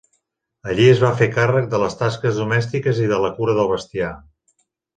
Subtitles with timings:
[0.71, 4.13] Allí es va fer càrrec de les tasques domèstiques i de la cura del bestiar.